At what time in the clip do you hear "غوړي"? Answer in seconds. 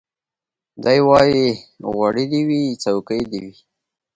1.91-2.25